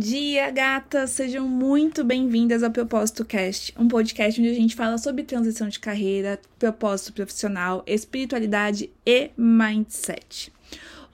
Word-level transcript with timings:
dia, 0.00 0.50
gatas! 0.50 1.10
Sejam 1.10 1.46
muito 1.46 2.02
bem-vindas 2.02 2.62
ao 2.62 2.70
Propósito 2.70 3.22
Cast, 3.22 3.74
um 3.78 3.86
podcast 3.86 4.40
onde 4.40 4.48
a 4.48 4.54
gente 4.54 4.74
fala 4.74 4.96
sobre 4.96 5.24
transição 5.24 5.68
de 5.68 5.78
carreira, 5.78 6.40
propósito 6.58 7.12
profissional, 7.12 7.84
espiritualidade 7.86 8.90
e 9.04 9.30
mindset. 9.36 10.50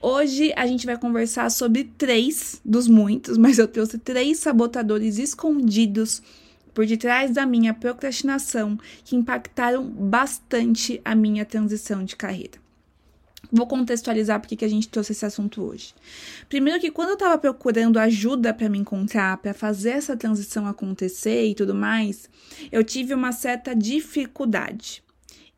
Hoje 0.01 0.53
a 0.55 0.65
gente 0.65 0.85
vai 0.85 0.97
conversar 0.97 1.51
sobre 1.51 1.83
três 1.97 2.61
dos 2.63 2.87
muitos, 2.87 3.37
mas 3.37 3.59
eu 3.59 3.67
trouxe 3.67 3.97
três 3.97 4.39
sabotadores 4.39 5.17
escondidos 5.17 6.21
por 6.73 6.85
detrás 6.85 7.31
da 7.31 7.45
minha 7.45 7.73
procrastinação 7.73 8.79
que 9.03 9.17
impactaram 9.17 9.83
bastante 9.83 11.01
a 11.03 11.13
minha 11.13 11.43
transição 11.43 12.05
de 12.05 12.15
carreira. 12.15 12.66
Vou 13.51 13.65
contextualizar 13.65 14.39
porque 14.39 14.55
que 14.55 14.65
a 14.65 14.69
gente 14.69 14.89
trouxe 14.89 15.13
esse 15.13 15.25
assunto 15.25 15.63
hoje. 15.63 15.93
Primeiro 16.49 16.79
que 16.79 16.91
quando 16.91 17.09
eu 17.09 17.13
estava 17.13 17.37
procurando 17.37 17.97
ajuda 17.97 18.53
para 18.53 18.69
me 18.69 18.77
encontrar, 18.77 19.37
para 19.37 19.53
fazer 19.53 19.91
essa 19.91 20.17
transição 20.17 20.67
acontecer 20.67 21.45
e 21.45 21.55
tudo 21.55 21.73
mais, 21.73 22.29
eu 22.71 22.83
tive 22.83 23.13
uma 23.13 23.31
certa 23.31 23.73
dificuldade. 23.73 25.03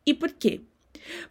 E 0.06 0.14
por 0.14 0.30
quê? 0.30 0.60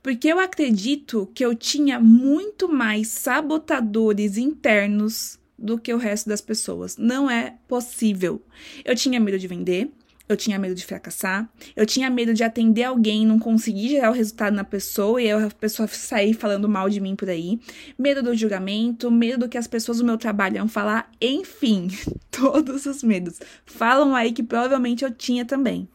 Porque 0.03 0.27
eu 0.27 0.40
acredito 0.40 1.30
que 1.34 1.45
eu 1.45 1.55
tinha 1.55 2.00
muito 2.00 2.67
mais 2.67 3.08
sabotadores 3.08 4.38
internos 4.38 5.39
do 5.58 5.78
que 5.78 5.94
o 5.94 5.98
resto 5.98 6.30
das 6.30 6.41
pessoas. 6.41 6.98
Não 6.98 7.30
é 7.30 7.55
possível. 7.67 8.41
Eu 8.84 8.95
tinha 8.95 9.20
medo 9.20 9.38
de 9.38 9.48
vender, 9.48 9.91
eu 10.30 10.38
tinha 10.38 10.60
medo 10.60 10.76
de 10.76 10.86
fracassar, 10.86 11.50
eu 11.76 11.88
tinha 11.88 12.08
medo 12.08 12.36
de 12.36 12.44
atender 12.44 12.84
alguém 12.84 13.24
e 13.24 13.26
não 13.26 13.40
conseguir 13.40 13.90
gerar 13.90 14.12
o 14.12 14.14
resultado 14.14 14.54
na 14.54 14.64
pessoa 14.64 15.20
e 15.20 15.32
a 15.32 15.50
pessoa 15.50 15.88
sair 15.88 16.36
falando 16.36 16.70
mal 16.70 16.88
de 16.88 17.02
mim 17.02 17.16
por 17.16 17.28
aí, 17.28 17.59
medo 17.98 18.22
do 18.22 18.36
julgamento, 18.36 19.09
medo 19.09 19.40
do 19.40 19.50
que 19.50 19.58
as 19.58 19.66
pessoas 19.66 19.98
do 19.98 20.06
meu 20.06 20.20
trabalho 20.20 20.58
iam 20.58 20.68
falar, 20.68 21.09
enfim, 21.20 21.88
todos 22.30 22.86
os 22.86 23.02
medos. 23.02 23.40
Falam 23.66 24.16
aí 24.16 24.31
que 24.31 24.44
provavelmente 24.44 25.03
eu 25.03 25.12
tinha 25.12 25.44
também. 25.44 25.90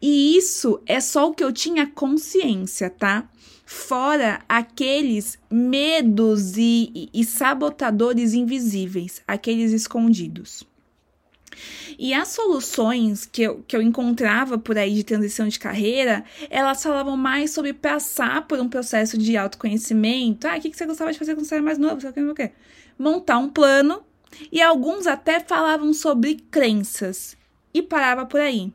E 0.00 0.36
isso 0.36 0.80
é 0.86 0.98
só 0.98 1.28
o 1.28 1.34
que 1.34 1.44
eu 1.44 1.52
tinha 1.52 1.86
consciência, 1.86 2.88
tá? 2.88 3.28
Fora 3.66 4.40
aqueles 4.48 5.38
medos 5.50 6.56
e, 6.56 6.90
e, 6.94 7.10
e 7.12 7.24
sabotadores 7.24 8.32
invisíveis, 8.32 9.20
aqueles 9.26 9.72
escondidos. 9.72 10.64
E 11.98 12.14
as 12.14 12.28
soluções 12.28 13.26
que 13.26 13.42
eu, 13.42 13.64
que 13.66 13.76
eu 13.76 13.82
encontrava 13.82 14.58
por 14.58 14.78
aí 14.78 14.94
de 14.94 15.04
transição 15.04 15.48
de 15.48 15.58
carreira, 15.58 16.24
elas 16.50 16.82
falavam 16.82 17.16
mais 17.16 17.50
sobre 17.50 17.72
passar 17.72 18.46
por 18.46 18.60
um 18.60 18.68
processo 18.68 19.18
de 19.18 19.36
autoconhecimento. 19.36 20.46
Ah, 20.46 20.56
o 20.56 20.60
que, 20.60 20.70
que 20.70 20.76
você 20.76 20.86
gostava 20.86 21.12
de 21.12 21.18
fazer 21.18 21.34
quando 21.34 21.46
você 21.46 21.54
era 21.54 21.64
mais 21.64 21.78
novo? 21.78 22.00
Sei 22.00 22.10
o 22.10 22.34
que, 22.34 22.52
Montar 22.98 23.38
um 23.38 23.48
plano. 23.48 24.02
E 24.52 24.60
alguns 24.60 25.06
até 25.06 25.40
falavam 25.40 25.92
sobre 25.92 26.36
crenças. 26.50 27.36
E 27.72 27.82
parava 27.82 28.26
por 28.26 28.40
aí. 28.40 28.72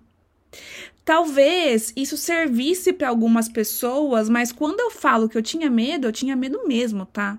Talvez 1.06 1.92
isso 1.96 2.16
servisse 2.16 2.94
para 2.94 3.10
algumas 3.10 3.50
pessoas, 3.50 4.30
mas 4.30 4.52
quando 4.52 4.80
eu 4.80 4.90
falo 4.90 5.28
que 5.28 5.38
eu 5.38 5.42
tinha 5.42 5.70
medo, 5.70 6.08
eu 6.08 6.12
tinha 6.14 6.36
medo 6.36 6.66
mesmo, 6.66 7.06
tá? 7.06 7.38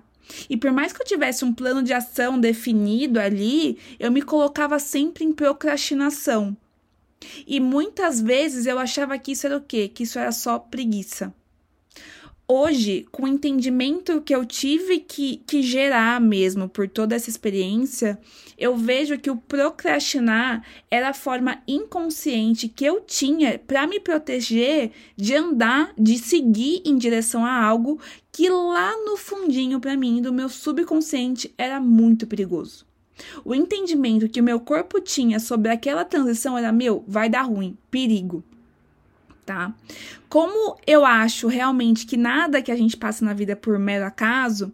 E 0.49 0.57
por 0.57 0.71
mais 0.71 0.93
que 0.93 1.01
eu 1.01 1.05
tivesse 1.05 1.45
um 1.45 1.53
plano 1.53 1.83
de 1.83 1.93
ação 1.93 2.39
definido 2.39 3.19
ali, 3.19 3.77
eu 3.99 4.11
me 4.11 4.21
colocava 4.21 4.79
sempre 4.79 5.23
em 5.23 5.33
procrastinação. 5.33 6.55
E 7.47 7.59
muitas 7.59 8.21
vezes 8.21 8.65
eu 8.65 8.77
achava 8.77 9.17
que 9.17 9.31
isso 9.31 9.45
era 9.47 9.57
o 9.57 9.61
quê? 9.61 9.87
Que 9.87 10.03
isso 10.03 10.19
era 10.19 10.31
só 10.31 10.59
preguiça. 10.59 11.33
Hoje, 12.47 13.07
com 13.11 13.23
o 13.23 13.27
entendimento 13.27 14.21
que 14.21 14.35
eu 14.35 14.45
tive 14.45 14.99
que, 14.99 15.37
que 15.47 15.63
gerar 15.63 16.21
mesmo 16.21 16.69
por 16.69 16.87
toda 16.87 17.15
essa 17.15 17.27
experiência, 17.27 18.19
eu 18.55 18.77
vejo 18.77 19.17
que 19.17 19.31
o 19.31 19.35
procrastinar 19.35 20.63
era 20.91 21.09
a 21.09 21.13
forma 21.13 21.59
inconsciente 21.67 22.69
que 22.69 22.85
eu 22.85 23.01
tinha 23.01 23.57
para 23.57 23.87
me 23.87 23.99
proteger 23.99 24.91
de 25.17 25.33
andar, 25.33 25.91
de 25.97 26.19
seguir 26.19 26.83
em 26.85 26.95
direção 26.99 27.43
a 27.43 27.63
algo 27.63 27.99
que 28.35 28.49
lá 28.49 28.91
no 29.05 29.15
fundinho 29.15 29.79
para 29.79 29.95
mim, 29.95 30.21
do 30.21 30.33
meu 30.33 30.49
subconsciente, 30.49 31.53
era 31.57 31.79
muito 31.79 32.27
perigoso. 32.27 32.85
O 33.45 33.55
entendimento 33.55 34.27
que 34.27 34.41
o 34.41 34.43
meu 34.43 34.59
corpo 34.59 34.99
tinha 34.99 35.39
sobre 35.39 35.71
aquela 35.71 36.03
transição 36.03 36.57
era: 36.57 36.69
meu, 36.69 37.01
vai 37.07 37.29
dar 37.29 37.43
ruim, 37.43 37.77
perigo 37.89 38.43
tá? 39.45 39.73
Como 40.27 40.75
eu 40.87 41.05
acho 41.05 41.47
realmente 41.47 42.05
que 42.05 42.17
nada 42.17 42.61
que 42.63 42.71
a 42.71 42.75
gente 42.75 42.97
passa 42.97 43.23
na 43.23 43.31
vida 43.31 43.51
é 43.51 43.55
por 43.55 43.77
mero 43.77 44.03
acaso, 44.03 44.73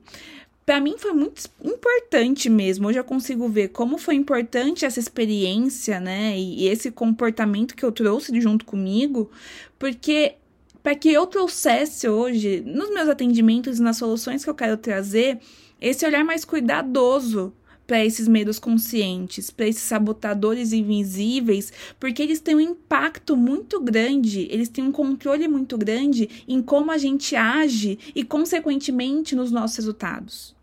para 0.66 0.80
mim 0.80 0.96
foi 0.98 1.12
muito 1.12 1.50
importante 1.62 2.50
mesmo. 2.50 2.88
Hoje 2.88 2.98
eu 2.98 3.04
consigo 3.04 3.50
ver 3.50 3.68
como 3.70 3.98
foi 3.98 4.16
importante 4.16 4.86
essa 4.86 5.00
experiência, 5.00 6.00
né? 6.00 6.38
E, 6.38 6.68
esse 6.68 6.90
comportamento 6.90 7.76
que 7.76 7.84
eu 7.84 7.92
trouxe 7.92 8.40
junto 8.40 8.64
comigo, 8.64 9.30
porque 9.78 10.36
para 10.82 10.96
que 10.96 11.12
eu 11.12 11.26
trouxesse 11.28 12.08
hoje, 12.08 12.64
nos 12.66 12.90
meus 12.94 13.08
atendimentos 13.08 13.80
e 13.80 13.82
nas 13.82 13.98
soluções 13.98 14.44
que 14.44 14.50
eu 14.50 14.56
quero 14.56 14.78
trazer, 14.78 15.40
esse 15.80 16.06
olhar 16.06 16.24
mais 16.24 16.46
cuidadoso 16.46 17.54
para 17.86 18.06
esses 18.06 18.28
medos 18.28 18.58
conscientes, 18.58 19.50
para 19.50 19.68
esses 19.68 19.84
sabotadores 19.84 20.72
invisíveis, 20.72 21.74
porque 22.00 22.22
eles 22.22 22.40
têm 22.40 22.56
um 22.56 22.62
impacto 22.62 23.36
muito 23.36 23.82
grande, 23.82 24.48
eles 24.50 24.70
têm 24.70 24.84
um 24.84 24.92
controle 24.92 25.48
muito 25.48 25.78
grande 25.78 26.46
em 26.48 26.62
como 26.62 26.92
a 26.92 26.98
gente 26.98 27.36
age 27.36 28.00
e, 28.16 28.24
consequentemente, 28.24 29.36
nos 29.36 29.52
nossos 29.52 29.76
resultados. 29.78 30.56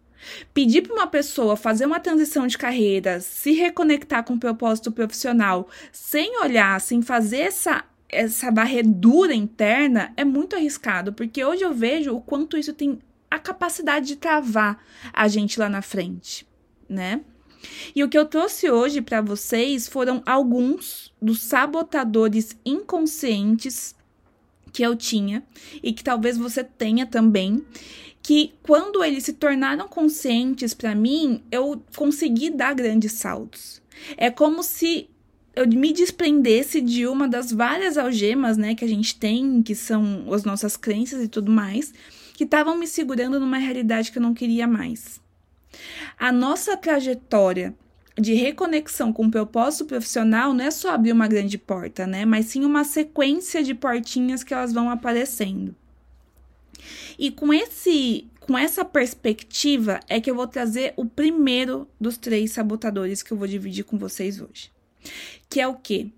Pedir 0.54 0.82
para 0.82 0.94
uma 0.94 1.06
pessoa 1.06 1.56
fazer 1.56 1.86
uma 1.86 2.00
transição 2.00 2.46
de 2.46 2.56
carreira, 2.56 3.20
se 3.20 3.52
reconectar 3.52 4.24
com 4.24 4.34
o 4.34 4.40
propósito 4.40 4.90
profissional, 4.90 5.68
sem 5.92 6.40
olhar, 6.40 6.80
sem 6.80 7.02
fazer 7.02 7.40
essa 7.40 7.84
essa 8.08 8.50
barredura 8.50 9.34
interna 9.34 10.12
é 10.16 10.24
muito 10.24 10.56
arriscado, 10.56 11.12
porque 11.12 11.44
hoje 11.44 11.62
eu 11.62 11.74
vejo 11.74 12.14
o 12.14 12.20
quanto 12.20 12.56
isso 12.56 12.72
tem 12.72 12.98
a 13.30 13.38
capacidade 13.38 14.06
de 14.06 14.16
travar 14.16 14.82
a 15.12 15.28
gente 15.28 15.60
lá 15.60 15.68
na 15.68 15.82
frente 15.82 16.48
né? 16.88 17.20
E 17.94 18.02
o 18.02 18.08
que 18.08 18.16
eu 18.16 18.24
trouxe 18.24 18.70
hoje 18.70 19.02
para 19.02 19.20
vocês 19.20 19.88
foram 19.88 20.22
alguns 20.24 21.12
dos 21.20 21.42
sabotadores 21.42 22.56
inconscientes 22.64 23.94
que 24.72 24.82
eu 24.82 24.96
tinha 24.96 25.42
e 25.82 25.92
que 25.92 26.04
talvez 26.04 26.38
você 26.38 26.62
tenha 26.62 27.04
também, 27.04 27.64
que 28.22 28.54
quando 28.62 29.02
eles 29.02 29.24
se 29.24 29.32
tornaram 29.32 29.88
conscientes 29.88 30.72
para 30.72 30.94
mim, 30.94 31.42
eu 31.50 31.82
consegui 31.96 32.50
dar 32.50 32.74
grandes 32.74 33.12
saltos. 33.12 33.82
É 34.16 34.30
como 34.30 34.62
se 34.62 35.10
eu 35.58 35.66
me 35.66 35.92
desprendesse 35.92 36.80
de 36.80 37.04
uma 37.04 37.26
das 37.26 37.50
várias 37.50 37.98
algemas, 37.98 38.56
né, 38.56 38.76
que 38.76 38.84
a 38.84 38.88
gente 38.88 39.18
tem, 39.18 39.60
que 39.60 39.74
são 39.74 40.32
as 40.32 40.44
nossas 40.44 40.76
crenças 40.76 41.20
e 41.20 41.26
tudo 41.26 41.50
mais, 41.50 41.92
que 42.34 42.44
estavam 42.44 42.78
me 42.78 42.86
segurando 42.86 43.40
numa 43.40 43.58
realidade 43.58 44.12
que 44.12 44.18
eu 44.18 44.22
não 44.22 44.32
queria 44.32 44.68
mais. 44.68 45.20
A 46.16 46.30
nossa 46.30 46.76
trajetória 46.76 47.74
de 48.16 48.34
reconexão 48.34 49.12
com 49.12 49.26
o 49.26 49.30
propósito 49.30 49.86
profissional 49.86 50.54
não 50.54 50.64
é 50.64 50.70
só 50.70 50.92
abrir 50.92 51.10
uma 51.10 51.26
grande 51.26 51.58
porta, 51.58 52.06
né? 52.06 52.24
Mas 52.24 52.46
sim 52.46 52.64
uma 52.64 52.84
sequência 52.84 53.60
de 53.60 53.74
portinhas 53.74 54.44
que 54.44 54.54
elas 54.54 54.72
vão 54.72 54.88
aparecendo. 54.88 55.74
E 57.18 57.32
com 57.32 57.52
esse 57.52 58.28
com 58.40 58.56
essa 58.56 58.84
perspectiva 58.84 60.00
é 60.08 60.20
que 60.20 60.30
eu 60.30 60.34
vou 60.34 60.46
trazer 60.46 60.94
o 60.96 61.04
primeiro 61.04 61.86
dos 62.00 62.16
três 62.16 62.52
sabotadores 62.52 63.22
que 63.22 63.32
eu 63.32 63.36
vou 63.36 63.46
dividir 63.46 63.84
com 63.84 63.98
vocês 63.98 64.40
hoje. 64.40 64.77
Que 65.48 65.60
é 65.60 65.68
o 65.68 65.74
quê? 65.74 66.08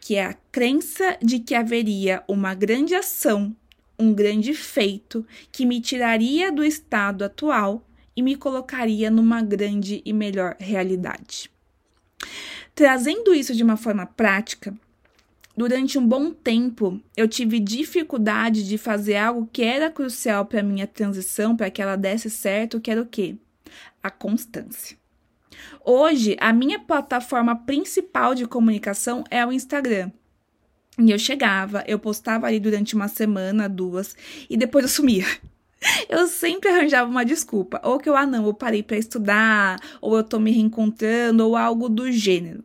Que 0.00 0.16
é 0.16 0.24
a 0.26 0.34
crença 0.50 1.16
de 1.22 1.38
que 1.38 1.54
haveria 1.54 2.22
uma 2.28 2.54
grande 2.54 2.94
ação, 2.94 3.54
um 3.98 4.12
grande 4.12 4.54
feito 4.54 5.26
que 5.50 5.66
me 5.66 5.80
tiraria 5.80 6.52
do 6.52 6.64
estado 6.64 7.24
atual 7.24 7.84
e 8.18 8.22
me 8.22 8.34
colocaria 8.34 9.12
numa 9.12 9.40
grande 9.40 10.02
e 10.04 10.12
melhor 10.12 10.56
realidade. 10.58 11.48
Trazendo 12.74 13.32
isso 13.32 13.54
de 13.54 13.62
uma 13.62 13.76
forma 13.76 14.06
prática, 14.06 14.74
durante 15.56 15.96
um 15.96 16.04
bom 16.06 16.32
tempo 16.32 17.00
eu 17.16 17.28
tive 17.28 17.60
dificuldade 17.60 18.66
de 18.66 18.76
fazer 18.76 19.14
algo 19.14 19.48
que 19.52 19.62
era 19.62 19.88
crucial 19.88 20.44
para 20.46 20.64
minha 20.64 20.86
transição, 20.86 21.56
para 21.56 21.70
que 21.70 21.80
ela 21.80 21.94
desse 21.94 22.28
certo, 22.28 22.80
que 22.80 22.90
era 22.90 23.00
o 23.00 23.06
quê? 23.06 23.36
A 24.02 24.10
constância. 24.10 24.97
Hoje, 25.84 26.36
a 26.40 26.52
minha 26.52 26.78
plataforma 26.78 27.56
principal 27.56 28.34
de 28.34 28.46
comunicação 28.46 29.24
é 29.30 29.44
o 29.44 29.52
Instagram. 29.52 30.10
E 30.98 31.12
eu 31.12 31.18
chegava, 31.18 31.84
eu 31.86 31.98
postava 31.98 32.46
ali 32.46 32.58
durante 32.58 32.94
uma 32.94 33.06
semana, 33.06 33.68
duas, 33.68 34.16
e 34.50 34.56
depois 34.56 34.84
eu 34.84 34.88
sumia. 34.88 35.24
Eu 36.08 36.26
sempre 36.26 36.68
arranjava 36.68 37.08
uma 37.08 37.24
desculpa, 37.24 37.80
ou 37.84 38.00
que 38.00 38.08
eu, 38.08 38.16
ah, 38.16 38.26
não, 38.26 38.44
eu 38.44 38.52
parei 38.52 38.82
para 38.82 38.96
estudar, 38.96 39.78
ou 40.00 40.16
eu 40.16 40.24
tô 40.24 40.40
me 40.40 40.50
reencontrando, 40.50 41.46
ou 41.46 41.54
algo 41.54 41.88
do 41.88 42.10
gênero. 42.10 42.64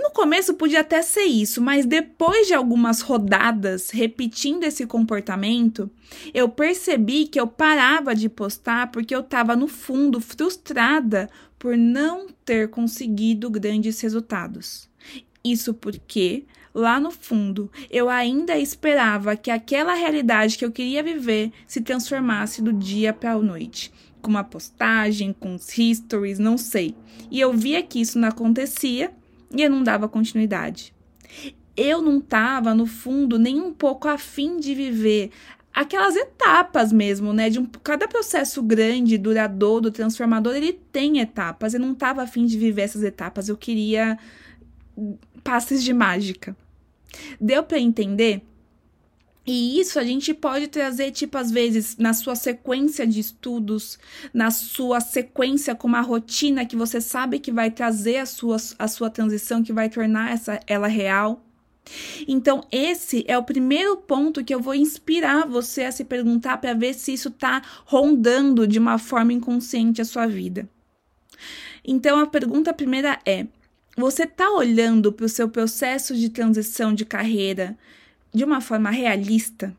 No 0.00 0.10
começo 0.10 0.54
podia 0.54 0.80
até 0.80 1.02
ser 1.02 1.24
isso, 1.24 1.60
mas 1.60 1.84
depois 1.84 2.46
de 2.46 2.54
algumas 2.54 3.02
rodadas 3.02 3.90
repetindo 3.90 4.64
esse 4.64 4.86
comportamento, 4.86 5.90
eu 6.32 6.48
percebi 6.48 7.26
que 7.26 7.38
eu 7.38 7.46
parava 7.46 8.14
de 8.14 8.26
postar 8.30 8.90
porque 8.90 9.14
eu 9.14 9.20
estava 9.20 9.54
no 9.54 9.68
fundo 9.68 10.18
frustrada 10.18 11.28
por 11.62 11.76
não 11.76 12.26
ter 12.44 12.70
conseguido 12.70 13.48
grandes 13.48 14.00
resultados. 14.00 14.90
Isso 15.44 15.72
porque, 15.72 16.44
lá 16.74 16.98
no 16.98 17.12
fundo, 17.12 17.70
eu 17.88 18.08
ainda 18.08 18.58
esperava 18.58 19.36
que 19.36 19.48
aquela 19.48 19.94
realidade 19.94 20.58
que 20.58 20.64
eu 20.64 20.72
queria 20.72 21.04
viver 21.04 21.52
se 21.64 21.80
transformasse 21.80 22.60
do 22.60 22.72
dia 22.72 23.12
para 23.12 23.34
a 23.34 23.38
noite. 23.38 23.92
Com 24.20 24.30
uma 24.30 24.42
postagem, 24.42 25.32
com 25.32 25.54
os 25.54 25.78
histories, 25.78 26.40
não 26.40 26.58
sei. 26.58 26.96
E 27.30 27.38
eu 27.38 27.52
via 27.52 27.80
que 27.80 28.00
isso 28.00 28.18
não 28.18 28.26
acontecia 28.26 29.12
e 29.54 29.62
eu 29.62 29.70
não 29.70 29.84
dava 29.84 30.08
continuidade. 30.08 30.92
Eu 31.76 32.02
não 32.02 32.18
estava, 32.18 32.74
no 32.74 32.86
fundo, 32.86 33.38
nem 33.38 33.60
um 33.60 33.72
pouco 33.72 34.08
afim 34.08 34.58
de 34.58 34.74
viver 34.74 35.30
aquelas 35.72 36.16
etapas 36.16 36.92
mesmo, 36.92 37.32
né? 37.32 37.48
De 37.48 37.58
um, 37.58 37.66
cada 37.66 38.06
processo 38.06 38.62
grande, 38.62 39.18
duradouro, 39.18 39.90
transformador, 39.90 40.54
ele 40.54 40.72
tem 40.72 41.20
etapas. 41.20 41.74
Eu 41.74 41.80
não 41.80 41.92
estava 41.92 42.22
afim 42.22 42.44
de 42.44 42.58
viver 42.58 42.82
essas 42.82 43.02
etapas. 43.02 43.48
Eu 43.48 43.56
queria 43.56 44.18
passes 45.42 45.82
de 45.82 45.92
mágica. 45.92 46.56
Deu 47.40 47.62
para 47.62 47.78
entender? 47.78 48.42
E 49.44 49.80
isso 49.80 49.98
a 49.98 50.04
gente 50.04 50.32
pode 50.32 50.68
trazer, 50.68 51.10
tipo, 51.10 51.36
às 51.36 51.50
vezes, 51.50 51.96
na 51.96 52.14
sua 52.14 52.36
sequência 52.36 53.04
de 53.04 53.18
estudos, 53.18 53.98
na 54.32 54.52
sua 54.52 55.00
sequência 55.00 55.74
com 55.74 55.88
uma 55.88 56.00
rotina 56.00 56.64
que 56.64 56.76
você 56.76 57.00
sabe 57.00 57.40
que 57.40 57.50
vai 57.50 57.68
trazer 57.70 58.18
a 58.18 58.26
sua, 58.26 58.56
a 58.78 58.86
sua 58.86 59.10
transição, 59.10 59.62
que 59.62 59.72
vai 59.72 59.88
tornar 59.88 60.32
essa, 60.32 60.60
ela 60.66 60.86
real. 60.86 61.44
Então, 62.26 62.62
esse 62.70 63.24
é 63.26 63.36
o 63.36 63.42
primeiro 63.42 63.96
ponto 63.96 64.44
que 64.44 64.54
eu 64.54 64.60
vou 64.60 64.74
inspirar 64.74 65.46
você 65.46 65.84
a 65.84 65.92
se 65.92 66.04
perguntar 66.04 66.58
para 66.58 66.74
ver 66.74 66.94
se 66.94 67.12
isso 67.12 67.28
está 67.28 67.62
rondando 67.84 68.66
de 68.66 68.78
uma 68.78 68.98
forma 68.98 69.32
inconsciente 69.32 70.00
a 70.00 70.04
sua 70.04 70.26
vida. 70.26 70.68
Então, 71.84 72.20
a 72.20 72.26
pergunta 72.26 72.72
primeira 72.72 73.18
é: 73.26 73.46
você 73.96 74.22
está 74.22 74.50
olhando 74.50 75.12
para 75.12 75.26
o 75.26 75.28
seu 75.28 75.48
processo 75.48 76.16
de 76.16 76.28
transição 76.30 76.94
de 76.94 77.04
carreira 77.04 77.76
de 78.32 78.44
uma 78.44 78.60
forma 78.60 78.90
realista? 78.90 79.76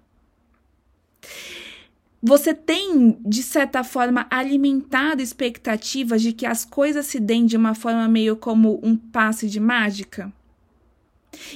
Você 2.22 2.54
tem, 2.54 3.18
de 3.26 3.44
certa 3.44 3.84
forma, 3.84 4.26
alimentado 4.30 5.22
expectativas 5.22 6.22
de 6.22 6.32
que 6.32 6.46
as 6.46 6.64
coisas 6.64 7.06
se 7.06 7.20
deem 7.20 7.46
de 7.46 7.58
uma 7.58 7.76
forma 7.76 8.08
meio 8.08 8.38
como 8.38 8.80
um 8.82 8.96
passe 8.96 9.50
de 9.50 9.60
mágica? 9.60 10.32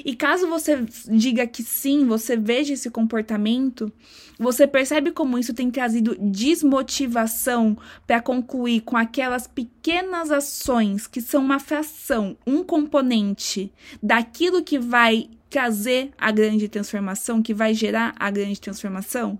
E 0.03 0.15
caso 0.15 0.47
você 0.47 0.85
diga 1.09 1.45
que 1.45 1.63
sim, 1.63 2.05
você 2.05 2.35
veja 2.35 2.73
esse 2.73 2.89
comportamento, 2.89 3.91
você 4.39 4.67
percebe 4.67 5.11
como 5.11 5.37
isso 5.37 5.53
tem 5.53 5.71
trazido 5.71 6.15
desmotivação 6.19 7.77
para 8.05 8.21
concluir 8.21 8.81
com 8.81 8.95
aquelas 8.95 9.47
pequenas 9.47 10.31
ações 10.31 11.07
que 11.07 11.21
são 11.21 11.43
uma 11.43 11.59
fração, 11.59 12.37
um 12.45 12.63
componente 12.63 13.71
daquilo 14.01 14.63
que 14.63 14.77
vai 14.77 15.29
trazer 15.49 16.11
a 16.17 16.31
grande 16.31 16.67
transformação, 16.67 17.41
que 17.41 17.53
vai 17.53 17.73
gerar 17.73 18.13
a 18.19 18.29
grande 18.29 18.59
transformação? 18.59 19.39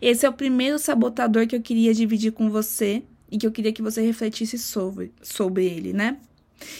Esse 0.00 0.24
é 0.24 0.28
o 0.28 0.32
primeiro 0.32 0.78
sabotador 0.78 1.46
que 1.46 1.54
eu 1.54 1.60
queria 1.60 1.92
dividir 1.92 2.32
com 2.32 2.50
você 2.50 3.02
e 3.30 3.38
que 3.38 3.46
eu 3.46 3.52
queria 3.52 3.72
que 3.72 3.82
você 3.82 4.00
refletisse 4.00 4.58
sobre, 4.58 5.12
sobre 5.22 5.66
ele, 5.66 5.92
né? 5.92 6.18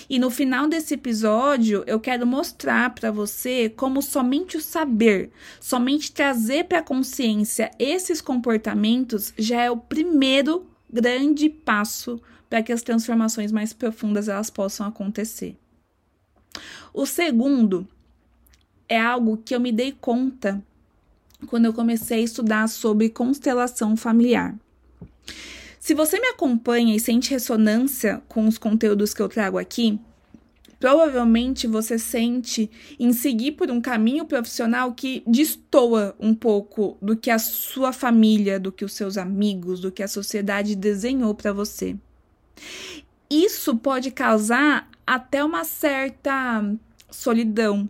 E 0.09 0.19
no 0.19 0.31
final 0.31 0.69
desse 0.69 0.95
episódio, 0.95 1.83
eu 1.87 1.99
quero 1.99 2.27
mostrar 2.27 2.95
para 2.95 3.11
você 3.11 3.69
como 3.69 4.03
somente 4.03 4.57
o 4.57 4.61
saber, 4.61 5.31
somente 5.61 6.13
trazer 6.13 6.65
para 6.65 6.79
a 6.79 6.83
consciência 6.83 7.71
esses 7.79 8.21
comportamentos 8.21 9.33
já 9.39 9.63
é 9.63 9.71
o 9.71 9.77
primeiro 9.77 10.67
grande 10.93 11.49
passo 11.49 12.21
para 12.49 12.63
que 12.63 12.73
as 12.73 12.83
transformações 12.83 13.53
mais 13.53 13.73
profundas 13.73 14.29
elas 14.29 14.51
possam 14.51 14.87
acontecer. 14.87 15.57
O 16.93 17.07
segundo 17.07 17.87
é 18.89 19.01
algo 19.01 19.37
que 19.37 19.55
eu 19.55 19.61
me 19.61 19.71
dei 19.71 19.93
conta 19.93 20.63
quando 21.47 21.65
eu 21.67 21.73
comecei 21.73 22.19
a 22.19 22.25
estudar 22.25 22.69
sobre 22.69 23.09
constelação 23.09 23.97
familiar. 23.97 24.55
Se 25.81 25.95
você 25.95 26.21
me 26.21 26.29
acompanha 26.29 26.95
e 26.95 27.01
sente 27.01 27.31
ressonância 27.31 28.23
com 28.29 28.47
os 28.47 28.59
conteúdos 28.59 29.15
que 29.15 29.23
eu 29.23 29.31
trago 29.31 29.57
aqui, 29.57 29.99
provavelmente 30.79 31.67
você 31.67 31.99
sente 31.99 32.71
em 32.99 33.15
seguir 33.15 33.53
por 33.53 33.71
um 33.71 33.81
caminho 33.81 34.27
profissional 34.27 34.93
que 34.93 35.23
destoa 35.27 36.15
um 36.21 36.35
pouco 36.35 36.99
do 37.01 37.17
que 37.17 37.31
a 37.31 37.39
sua 37.39 37.95
família, 37.95 38.61
do 38.61 38.71
que 38.71 38.85
os 38.85 38.93
seus 38.93 39.17
amigos, 39.17 39.81
do 39.81 39.91
que 39.91 40.03
a 40.03 40.09
sociedade 40.09 40.77
desenhou 40.77 41.35
para 41.35 41.51
você. 41.51 41.97
Isso 43.31 43.75
pode 43.75 44.11
causar 44.11 44.87
até 45.07 45.43
uma 45.43 45.65
certa 45.65 46.63
solidão, 47.11 47.89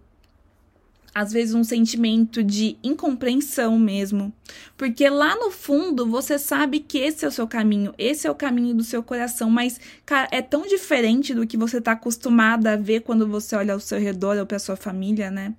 às 1.14 1.32
vezes 1.32 1.54
um 1.54 1.64
sentimento 1.64 2.42
de 2.42 2.76
incompreensão 2.82 3.78
mesmo, 3.78 4.32
porque 4.76 5.08
lá 5.08 5.34
no 5.36 5.50
fundo 5.50 6.06
você 6.06 6.38
sabe 6.38 6.80
que 6.80 6.98
esse 6.98 7.24
é 7.24 7.28
o 7.28 7.32
seu 7.32 7.48
caminho, 7.48 7.92
esse 7.98 8.26
é 8.26 8.30
o 8.30 8.34
caminho 8.34 8.74
do 8.74 8.84
seu 8.84 9.02
coração, 9.02 9.50
mas 9.50 9.80
cara, 10.06 10.28
é 10.30 10.40
tão 10.40 10.66
diferente 10.66 11.34
do 11.34 11.46
que 11.46 11.56
você 11.56 11.78
está 11.78 11.92
acostumada 11.92 12.72
a 12.72 12.76
ver 12.76 13.00
quando 13.00 13.26
você 13.26 13.56
olha 13.56 13.74
ao 13.74 13.80
seu 13.80 13.98
redor 13.98 14.36
ou 14.38 14.46
para 14.46 14.58
sua 14.58 14.76
família, 14.76 15.30
né? 15.30 15.54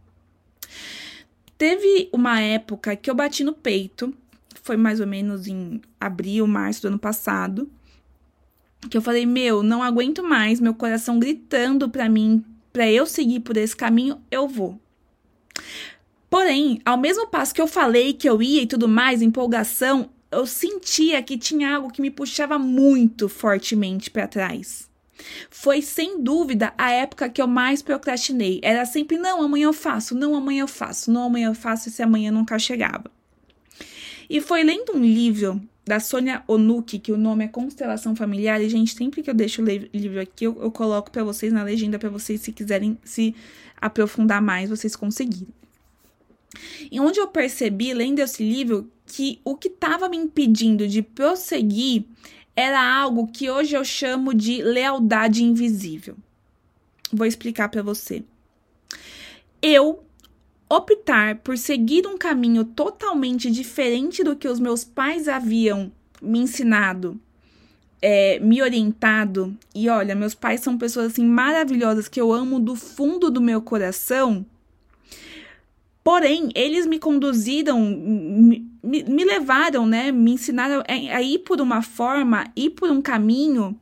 Teve 1.57 2.09
uma 2.12 2.39
época 2.39 2.95
que 2.95 3.09
eu 3.09 3.15
bati 3.15 3.44
no 3.44 3.53
peito, 3.53 4.13
foi 4.63 4.77
mais 4.77 5.00
ou 5.00 5.07
menos 5.07 5.48
em 5.48 5.81
abril, 6.00 6.48
março 6.48 6.81
do 6.81 6.88
ano 6.88 7.00
passado, 7.00 7.69
que 8.89 8.98
eu 8.98 9.01
falei: 9.01 9.25
"Meu, 9.25 9.62
não 9.62 9.83
aguento 9.83 10.24
mais, 10.24 10.59
meu 10.59 10.74
coração 10.74 11.19
gritando 11.19 11.89
para 11.89 12.09
mim, 12.09 12.44
para 12.71 12.89
eu 12.89 13.06
seguir 13.06 13.42
por 13.42 13.57
esse 13.57 13.75
caminho, 13.75 14.19
eu 14.31 14.48
vou". 14.48 14.80
Porém, 16.30 16.80
ao 16.86 16.98
mesmo 16.98 17.27
passo 17.27 17.53
que 17.53 17.62
eu 17.62 17.68
falei 17.68 18.13
que 18.13 18.27
eu 18.27 18.42
ia 18.42 18.62
e 18.62 18.68
tudo 18.68 18.88
mais, 18.88 19.21
empolgação, 19.21 20.09
eu 20.31 20.45
sentia 20.45 21.21
que 21.21 21.38
tinha 21.38 21.75
algo 21.75 21.92
que 21.92 22.01
me 22.01 22.09
puxava 22.09 22.57
muito 22.57 23.27
fortemente 23.27 24.09
para 24.09 24.27
trás. 24.27 24.89
Foi 25.50 25.81
sem 25.81 26.24
dúvida 26.24 26.74
a 26.77 26.92
época 26.92 27.30
que 27.30 27.42
eu 27.42 27.48
mais 27.48 27.81
procrastinei. 27.81 28.59
Era 28.63 28.86
sempre 28.86 29.18
não, 29.18 29.42
amanhã 29.42 29.65
eu 29.65 29.74
faço, 29.74 30.15
não, 30.15 30.36
amanhã 30.36 30.62
eu 30.62 30.68
faço, 30.68 31.12
não, 31.12 31.25
amanhã 31.25 31.50
eu 31.50 31.56
faço, 31.56 31.89
se 31.89 32.01
amanhã 32.01 32.31
nunca 32.31 32.58
chegava. 32.58 33.12
E 34.31 34.39
foi 34.39 34.63
lendo 34.63 34.93
um 34.95 35.03
livro 35.03 35.61
da 35.85 36.00
Sônia 36.00 36.41
Onuki, 36.47 36.97
que 37.00 37.11
o 37.11 37.17
nome 37.17 37.43
é 37.43 37.47
Constelação 37.50 38.15
Familiar, 38.15 38.61
e 38.61 38.69
gente, 38.69 38.95
sempre 38.95 39.21
que 39.21 39.29
eu 39.29 39.33
deixo 39.33 39.61
o 39.61 39.65
livro 39.65 40.21
aqui, 40.21 40.45
eu, 40.45 40.57
eu 40.61 40.71
coloco 40.71 41.11
para 41.11 41.21
vocês 41.21 41.51
na 41.51 41.61
legenda 41.63 42.00
para 42.00 42.07
vocês 42.07 42.39
se 42.39 42.53
quiserem 42.53 42.97
se 43.03 43.35
aprofundar 43.75 44.41
mais, 44.41 44.69
vocês 44.69 44.95
conseguirem. 44.95 45.50
E 46.89 46.97
onde 47.01 47.19
eu 47.19 47.27
percebi, 47.27 47.93
lendo 47.93 48.19
esse 48.19 48.41
livro, 48.41 48.89
que 49.05 49.41
o 49.43 49.53
que 49.53 49.67
estava 49.67 50.07
me 50.07 50.15
impedindo 50.15 50.88
de 50.88 51.01
prosseguir 51.01 52.05
era 52.55 52.81
algo 52.81 53.27
que 53.27 53.51
hoje 53.51 53.75
eu 53.75 53.83
chamo 53.83 54.33
de 54.33 54.61
lealdade 54.61 55.43
invisível. 55.43 56.15
Vou 57.11 57.27
explicar 57.27 57.67
para 57.67 57.83
você. 57.83 58.23
Eu 59.61 60.05
optar 60.71 61.35
por 61.37 61.57
seguir 61.57 62.07
um 62.07 62.17
caminho 62.17 62.63
totalmente 62.63 63.51
diferente 63.51 64.23
do 64.23 64.35
que 64.35 64.47
os 64.47 64.59
meus 64.59 64.85
pais 64.85 65.27
haviam 65.27 65.91
me 66.21 66.39
ensinado, 66.39 67.19
é, 68.01 68.39
me 68.39 68.61
orientado, 68.61 69.55
e 69.75 69.89
olha, 69.89 70.15
meus 70.15 70.33
pais 70.33 70.61
são 70.61 70.77
pessoas 70.77 71.07
assim 71.07 71.25
maravilhosas 71.25 72.07
que 72.07 72.21
eu 72.21 72.31
amo 72.31 72.59
do 72.59 72.75
fundo 72.75 73.29
do 73.29 73.41
meu 73.41 73.61
coração. 73.61 74.45
Porém, 76.03 76.49
eles 76.55 76.85
me 76.85 76.97
conduziram, 76.97 77.79
me, 77.81 78.65
me 78.81 79.23
levaram, 79.23 79.85
né? 79.85 80.11
Me 80.11 80.31
ensinaram 80.31 80.81
a 80.87 81.21
ir 81.21 81.39
por 81.39 81.61
uma 81.61 81.83
forma, 81.83 82.51
ir 82.55 82.71
por 82.71 82.89
um 82.89 83.01
caminho 83.01 83.77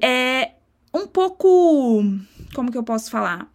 é 0.00 0.52
um 0.94 1.06
pouco. 1.06 2.04
Como 2.54 2.70
que 2.70 2.78
eu 2.78 2.84
posso 2.84 3.10
falar? 3.10 3.50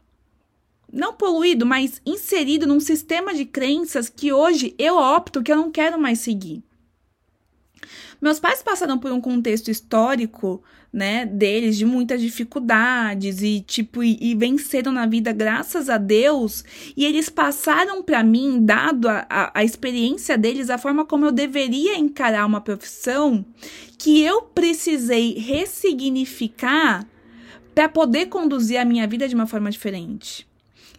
Não 0.91 1.13
poluído, 1.13 1.65
mas 1.65 2.01
inserido 2.05 2.67
num 2.67 2.79
sistema 2.79 3.33
de 3.33 3.45
crenças 3.45 4.09
que 4.09 4.33
hoje 4.33 4.75
eu 4.77 4.97
opto 4.97 5.41
que 5.41 5.51
eu 5.51 5.55
não 5.55 5.71
quero 5.71 5.99
mais 5.99 6.19
seguir. 6.19 6.61
Meus 8.21 8.39
pais 8.39 8.61
passaram 8.61 8.99
por 8.99 9.11
um 9.11 9.21
contexto 9.21 9.71
histórico 9.71 10.61
né, 10.93 11.25
deles 11.25 11.77
de 11.77 11.85
muitas 11.85 12.21
dificuldades 12.21 13.41
e 13.41 13.61
tipo 13.61 14.03
e, 14.03 14.17
e 14.21 14.35
venceram 14.35 14.91
na 14.91 15.07
vida 15.07 15.31
graças 15.31 15.89
a 15.89 15.97
Deus 15.97 16.63
e 16.95 17.05
eles 17.05 17.29
passaram 17.29 18.03
para 18.03 18.23
mim 18.23 18.63
dado 18.63 19.07
a, 19.07 19.25
a, 19.29 19.59
a 19.59 19.63
experiência 19.63 20.37
deles 20.37 20.69
a 20.69 20.77
forma 20.77 21.05
como 21.05 21.25
eu 21.25 21.31
deveria 21.31 21.97
encarar 21.97 22.45
uma 22.45 22.61
profissão 22.61 23.43
que 23.97 24.21
eu 24.21 24.41
precisei 24.41 25.33
ressignificar 25.39 27.07
para 27.73 27.87
poder 27.87 28.25
conduzir 28.25 28.77
a 28.77 28.85
minha 28.85 29.07
vida 29.07 29.27
de 29.27 29.33
uma 29.33 29.47
forma 29.47 29.71
diferente 29.71 30.50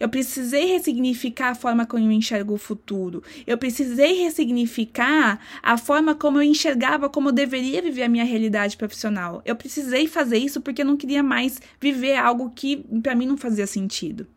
Eu 0.03 0.09
precisei 0.09 0.65
ressignificar 0.65 1.51
a 1.51 1.55
forma 1.55 1.85
como 1.85 2.03
eu 2.03 2.11
enxergo 2.11 2.53
o 2.53 2.57
futuro. 2.57 3.23
Eu 3.47 3.57
precisei 3.57 4.21
ressignificar 4.21 5.39
a 5.63 5.77
forma 5.77 6.13
como 6.13 6.39
eu 6.39 6.43
enxergava 6.43 7.07
como 7.07 7.29
eu 7.29 7.31
deveria 7.31 7.81
viver 7.81 8.03
a 8.03 8.09
minha 8.09 8.25
realidade 8.25 8.75
profissional. 8.75 9.41
Eu 9.45 9.55
precisei 9.55 10.05
fazer 10.09 10.39
isso 10.39 10.59
porque 10.59 10.81
eu 10.81 10.85
não 10.85 10.97
queria 10.97 11.23
mais 11.23 11.61
viver 11.79 12.17
algo 12.17 12.51
que 12.53 12.83
para 13.01 13.15
mim 13.15 13.25
não 13.25 13.37
fazia 13.37 13.65
sentido. 13.65 14.27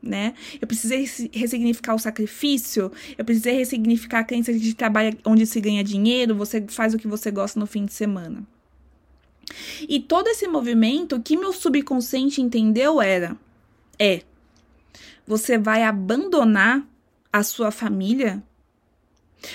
Né? 0.00 0.32
Eu 0.60 0.68
precisei 0.68 1.10
ressignificar 1.32 1.96
o 1.96 1.98
sacrifício, 1.98 2.92
eu 3.18 3.24
precisei 3.24 3.56
ressignificar 3.56 4.20
a 4.20 4.24
crença 4.24 4.54
de 4.54 4.74
trabalho 4.74 5.18
onde 5.24 5.44
se 5.44 5.60
ganha 5.60 5.82
dinheiro, 5.82 6.36
você 6.36 6.64
faz 6.68 6.94
o 6.94 6.98
que 6.98 7.08
você 7.08 7.32
gosta 7.32 7.58
no 7.58 7.66
fim 7.66 7.84
de 7.84 7.92
semana. 7.92 8.46
E 9.88 9.98
todo 9.98 10.28
esse 10.28 10.46
movimento, 10.46 11.20
que 11.20 11.36
meu 11.36 11.52
subconsciente 11.52 12.40
entendeu 12.40 13.02
era: 13.02 13.36
é, 13.98 14.22
você 15.26 15.58
vai 15.58 15.82
abandonar 15.82 16.86
a 17.32 17.42
sua 17.42 17.70
família? 17.70 18.42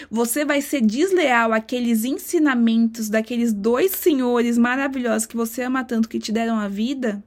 Você 0.10 0.46
vai 0.46 0.62
ser 0.62 0.82
desleal 0.82 1.52
àqueles 1.52 2.04
ensinamentos 2.06 3.10
daqueles 3.10 3.52
dois 3.52 3.92
senhores 3.92 4.58
maravilhosos 4.58 5.26
que 5.26 5.36
você 5.36 5.64
ama 5.64 5.84
tanto 5.84 6.10
que 6.10 6.20
te 6.20 6.32
deram 6.32 6.60
a 6.60 6.68
vida? 6.68 7.24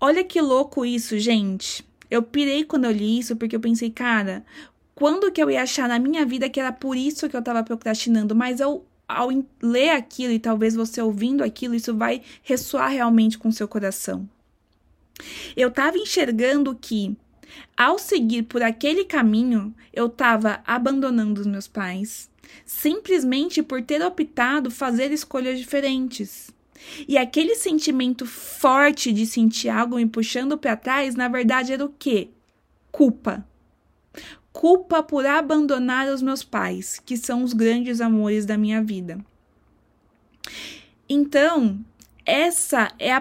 Olha 0.00 0.24
que 0.24 0.40
louco 0.40 0.84
isso, 0.84 1.18
gente. 1.18 1.86
Eu 2.10 2.22
pirei 2.22 2.64
quando 2.64 2.84
eu 2.84 2.92
li 2.92 3.18
isso 3.18 3.36
porque 3.36 3.56
eu 3.56 3.60
pensei, 3.60 3.90
cara, 3.90 4.44
quando 4.94 5.30
que 5.30 5.42
eu 5.42 5.50
ia 5.50 5.62
achar 5.62 5.88
na 5.88 5.98
minha 5.98 6.24
vida 6.24 6.48
que 6.48 6.60
era 6.60 6.72
por 6.72 6.96
isso 6.96 7.28
que 7.28 7.36
eu 7.36 7.42
tava 7.42 7.62
procrastinando? 7.62 8.34
Mas 8.34 8.60
eu 8.60 8.84
ao 9.08 9.28
ler 9.62 9.90
aquilo 9.90 10.32
e 10.32 10.38
talvez 10.38 10.74
você 10.74 11.00
ouvindo 11.00 11.44
aquilo, 11.44 11.74
isso 11.74 11.94
vai 11.94 12.22
ressoar 12.42 12.90
realmente 12.90 13.38
com 13.38 13.52
seu 13.52 13.68
coração. 13.68 14.28
Eu 15.56 15.68
estava 15.68 15.96
enxergando 15.96 16.74
que, 16.74 17.16
ao 17.76 17.98
seguir 17.98 18.42
por 18.42 18.62
aquele 18.62 19.04
caminho, 19.04 19.74
eu 19.92 20.06
estava 20.06 20.60
abandonando 20.66 21.40
os 21.40 21.46
meus 21.46 21.66
pais, 21.66 22.30
simplesmente 22.64 23.62
por 23.62 23.82
ter 23.82 24.02
optado 24.02 24.70
fazer 24.70 25.12
escolhas 25.12 25.58
diferentes. 25.58 26.50
E 27.08 27.16
aquele 27.16 27.54
sentimento 27.54 28.26
forte 28.26 29.12
de 29.12 29.26
sentir 29.26 29.68
algo 29.68 29.96
me 29.96 30.06
puxando 30.06 30.58
para 30.58 30.76
trás, 30.76 31.14
na 31.14 31.28
verdade, 31.28 31.72
era 31.72 31.84
o 31.84 31.94
quê? 31.98 32.28
Culpa 32.92 33.44
culpa 34.56 35.02
por 35.02 35.26
abandonar 35.26 36.08
os 36.08 36.22
meus 36.22 36.42
pais, 36.42 36.98
que 37.04 37.14
são 37.14 37.42
os 37.42 37.52
grandes 37.52 38.00
amores 38.00 38.46
da 38.46 38.56
minha 38.56 38.82
vida. 38.82 39.18
Então, 41.06 41.78
essa 42.24 42.90
é 42.98 43.12
a 43.12 43.20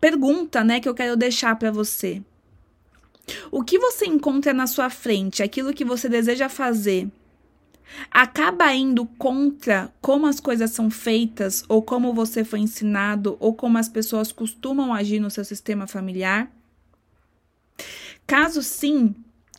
pergunta, 0.00 0.62
né, 0.62 0.80
que 0.80 0.88
eu 0.88 0.94
quero 0.94 1.16
deixar 1.16 1.56
para 1.56 1.70
você. 1.70 2.22
O 3.50 3.62
que 3.62 3.78
você 3.78 4.06
encontra 4.06 4.52
na 4.52 4.66
sua 4.66 4.88
frente, 4.88 5.42
aquilo 5.42 5.74
que 5.74 5.84
você 5.84 6.08
deseja 6.08 6.48
fazer, 6.48 7.08
acaba 8.10 8.72
indo 8.72 9.06
contra 9.18 9.92
como 10.00 10.26
as 10.26 10.40
coisas 10.40 10.70
são 10.70 10.90
feitas, 10.90 11.64
ou 11.68 11.82
como 11.82 12.14
você 12.14 12.44
foi 12.44 12.60
ensinado, 12.60 13.36
ou 13.40 13.54
como 13.54 13.78
as 13.78 13.88
pessoas 13.88 14.30
costumam 14.32 14.92
agir 14.92 15.20
no 15.20 15.30
seu 15.30 15.44
sistema 15.44 15.86
familiar? 15.86 16.50
Caso 18.26 18.62
sim, 18.62 19.14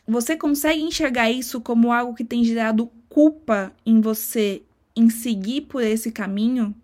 você 0.08 0.36
consegue 0.36 0.82
enxergar 0.82 1.30
isso 1.30 1.62
como 1.62 1.92
algo 1.92 2.14
que 2.14 2.24
tem 2.24 2.44
gerado 2.44 2.90
culpa 3.10 3.74
em 3.86 4.00
você 4.00 4.62
em 4.96 5.10
seguir 5.10 5.62
por 5.62 5.84
esse 5.84 6.12
caminho? 6.12 6.76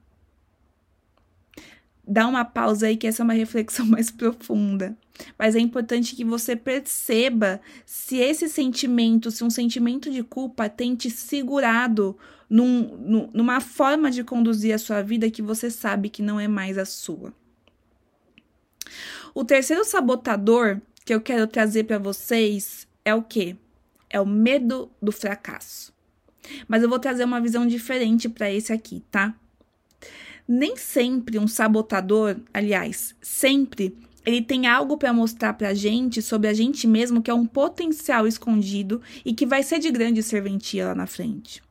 Dá 2.06 2.28
uma 2.28 2.44
pausa 2.44 2.88
aí 2.88 2.98
que 2.98 3.08
essa 3.08 3.22
é 3.22 3.26
uma 3.26 3.34
reflexão 3.34 3.86
mais 3.88 4.12
profunda. 4.12 4.98
Mas 5.38 5.56
é 5.56 5.60
importante 5.60 6.16
que 6.16 6.26
você 6.26 6.56
perceba 6.56 7.62
se 7.86 8.18
esse 8.18 8.50
sentimento, 8.50 9.32
se 9.32 9.44
um 9.44 9.50
sentimento 9.50 10.12
de 10.12 10.24
culpa 10.24 10.68
tem 10.68 10.96
te 10.96 11.10
segurado 11.10 12.18
num, 12.50 13.30
numa 13.34 13.62
forma 13.62 14.12
de 14.12 14.24
conduzir 14.24 14.74
a 14.74 14.78
sua 14.78 15.02
vida 15.02 15.30
que 15.30 15.42
você 15.42 15.70
sabe 15.70 16.10
que 16.10 16.22
não 16.22 16.40
é 16.40 16.48
mais 16.48 16.78
a 16.78 16.86
sua. 16.86 17.34
O 19.34 19.44
terceiro 19.44 19.84
sabotador 19.84 20.80
que 21.06 21.14
eu 21.14 21.22
quero 21.22 21.48
trazer 21.48 21.86
para 21.86 21.98
vocês 21.98 22.88
é 23.04 23.14
o 23.14 23.24
que? 23.24 23.56
É 24.10 24.20
o 24.20 24.26
medo 24.26 24.92
do 25.02 25.12
fracasso. 25.12 25.94
Mas 26.68 26.84
eu 26.84 26.90
vou 26.90 27.00
trazer 27.00 27.24
uma 27.24 27.42
visão 27.42 27.66
diferente 27.66 28.30
para 28.30 28.52
esse 28.52 28.72
aqui, 28.72 29.04
tá? 29.10 29.34
Nem 30.48 30.76
sempre 30.76 31.40
um 31.40 31.48
sabotador, 31.48 32.38
aliás, 32.54 33.16
sempre 33.22 33.96
ele 34.26 34.42
tem 34.42 34.68
algo 34.68 34.98
para 34.98 35.14
mostrar 35.14 35.54
para 35.54 35.70
a 35.70 35.74
gente 35.74 36.22
sobre 36.22 36.48
a 36.48 36.54
gente 36.54 36.88
mesmo 36.88 37.22
que 37.22 37.30
é 37.30 37.34
um 37.34 37.46
potencial 37.46 38.26
escondido 38.26 39.02
e 39.26 39.34
que 39.34 39.46
vai 39.46 39.64
ser 39.64 39.80
de 39.80 39.92
grande 39.92 40.24
serventia 40.24 40.88
lá 40.88 40.96
na 40.96 41.06
frente. 41.06 41.62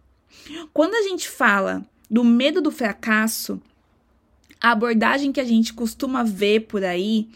Quando 0.73 0.95
a 0.95 1.03
gente 1.03 1.29
fala 1.29 1.85
do 2.11 2.23
medo 2.23 2.61
do 2.61 2.71
fracasso, 2.71 3.61
a 4.61 4.73
abordagem 4.73 5.33
que 5.33 5.41
a 5.41 5.45
gente 5.45 5.73
costuma 5.73 6.23
ver 6.23 6.67
por 6.67 6.85
aí 6.85 7.29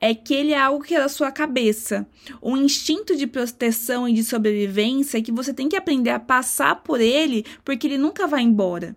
é 0.00 0.14
que 0.14 0.34
ele 0.34 0.52
é 0.52 0.58
algo 0.58 0.84
que 0.84 0.94
é 0.94 0.98
da 0.98 1.08
sua 1.08 1.30
cabeça, 1.30 2.06
um 2.42 2.56
instinto 2.56 3.16
de 3.16 3.26
proteção 3.26 4.08
e 4.08 4.12
de 4.12 4.24
sobrevivência 4.24 5.22
que 5.22 5.32
você 5.32 5.54
tem 5.54 5.68
que 5.68 5.76
aprender 5.76 6.10
a 6.10 6.20
passar 6.20 6.82
por 6.82 7.00
ele, 7.00 7.46
porque 7.64 7.86
ele 7.86 7.96
nunca 7.96 8.26
vai 8.26 8.42
embora. 8.42 8.94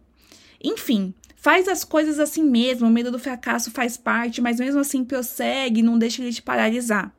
Enfim, 0.62 1.14
faz 1.38 1.68
as 1.70 1.86
coisas 1.86 2.20
assim 2.20 2.44
mesmo, 2.44 2.88
o 2.88 2.92
medo 2.92 3.10
do 3.10 3.18
fracasso 3.18 3.72
faz 3.72 3.96
parte, 3.96 4.42
mas 4.42 4.60
mesmo 4.60 4.82
assim 4.82 5.06
prossegue, 5.06 5.82
não 5.82 5.98
deixa 5.98 6.22
ele 6.22 6.34
te 6.34 6.42
paralisar. 6.42 7.16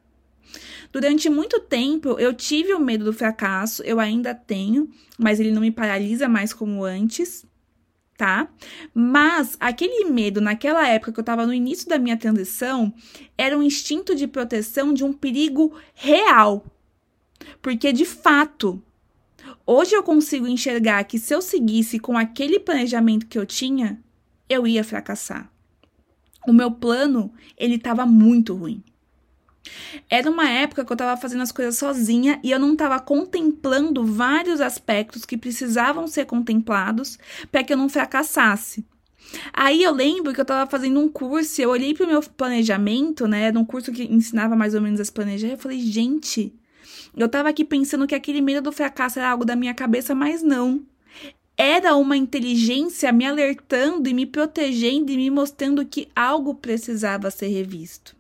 Durante 0.92 1.30
muito 1.30 1.60
tempo 1.60 2.18
eu 2.18 2.34
tive 2.34 2.75
o 2.75 2.80
medo 2.80 3.04
do 3.04 3.12
fracasso, 3.12 3.82
eu 3.84 3.98
ainda 3.98 4.34
tenho, 4.34 4.90
mas 5.18 5.40
ele 5.40 5.52
não 5.52 5.62
me 5.62 5.70
paralisa 5.70 6.28
mais 6.28 6.52
como 6.52 6.84
antes 6.84 7.46
tá? 8.18 8.48
Mas 8.92 9.56
aquele 9.60 10.10
medo 10.10 10.40
naquela 10.40 10.87
época 10.87 11.12
que 11.12 11.20
eu 11.20 11.22
estava 11.22 11.46
no 11.46 11.54
início 11.54 11.88
da 11.88 12.00
minha 12.00 12.16
transição 12.16 12.92
era 13.38 13.56
um 13.56 13.62
instinto 13.62 14.12
de 14.12 14.26
proteção 14.26 14.92
de 14.92 15.04
um 15.04 15.12
perigo 15.12 15.72
real. 15.94 16.66
Porque 17.62 17.92
de 17.92 18.04
fato, 18.04 18.82
hoje 19.64 19.94
eu 19.94 20.02
consigo 20.02 20.48
enxergar 20.48 21.04
que 21.04 21.16
se 21.16 21.32
eu 21.32 21.40
seguisse 21.40 22.00
com 22.00 22.18
aquele 22.18 22.58
planejamento 22.58 23.25
que 23.25 23.38
eu 23.38 23.46
tinha, 23.46 24.02
eu 24.49 24.67
ia 24.67 24.85
fracassar. 24.85 25.50
O 26.47 26.52
meu 26.52 26.71
plano, 26.71 27.33
ele 27.57 27.75
estava 27.75 28.07
muito 28.07 28.55
ruim. 28.55 28.83
Era 30.09 30.31
uma 30.31 30.49
época 30.49 30.85
que 30.85 30.90
eu 30.90 30.95
estava 30.95 31.21
fazendo 31.21 31.43
as 31.43 31.52
coisas 31.52 31.76
sozinha 31.76 32.40
e 32.43 32.50
eu 32.50 32.59
não 32.59 32.73
estava 32.73 32.99
contemplando 33.00 34.05
vários 34.05 34.61
aspectos 34.61 35.25
que 35.25 35.37
precisavam 35.37 36.07
ser 36.07 36.25
contemplados 36.25 37.19
para 37.52 37.62
que 37.62 37.73
eu 37.73 37.76
não 37.76 37.88
fracassasse. 37.88 38.85
Aí 39.52 39.83
eu 39.83 39.93
lembro 39.93 40.33
que 40.33 40.40
eu 40.40 40.43
estava 40.43 40.71
fazendo 40.71 41.00
um 41.00 41.09
curso, 41.09 41.61
e 41.61 41.64
eu 41.64 41.71
olhei 41.71 41.93
para 41.93 42.07
o 42.07 42.09
meu 42.09 42.23
planejamento, 42.23 43.26
né? 43.26 43.43
Era 43.43 43.59
um 43.59 43.64
curso 43.64 43.93
que 43.93 44.05
ensinava 44.05 44.57
mais 44.57 44.75
ou 44.75 44.81
menos 44.81 45.00
a 45.00 45.05
se 45.05 45.12
planejar. 45.12 45.49
Eu 45.49 45.59
falei, 45.59 45.81
gente, 45.81 46.55
eu 47.17 47.26
estava 47.26 47.49
aqui 47.49 47.64
pensando 47.64 48.07
que 48.07 48.14
aquele 48.14 48.40
medo 48.40 48.62
do 48.62 48.73
fracasso 48.73 49.19
era 49.19 49.31
algo 49.31 49.45
da 49.45 49.57
minha 49.57 49.75
cabeça, 49.75 50.14
mas 50.14 50.43
não. 50.43 50.83
Era 51.61 51.97
uma 51.97 52.17
inteligência 52.17 53.12
me 53.12 53.27
alertando 53.27 54.09
e 54.09 54.15
me 54.15 54.25
protegendo 54.25 55.11
e 55.11 55.17
me 55.17 55.29
mostrando 55.29 55.85
que 55.85 56.09
algo 56.15 56.55
precisava 56.55 57.33
ser 57.33 57.49
revisto. 57.49 58.17